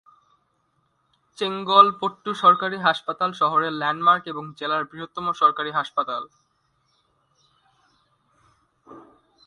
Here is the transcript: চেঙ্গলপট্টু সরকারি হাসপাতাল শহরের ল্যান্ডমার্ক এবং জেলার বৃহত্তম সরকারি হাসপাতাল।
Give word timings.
চেঙ্গলপট্টু 1.37 2.31
সরকারি 2.33 2.77
হাসপাতাল 2.77 3.29
শহরের 3.33 3.73
ল্যান্ডমার্ক 3.73 4.23
এবং 4.27 4.43
জেলার 4.59 4.83
বৃহত্তম 4.85 5.25
সরকারি 5.33 5.71
হাসপাতাল। 5.71 6.23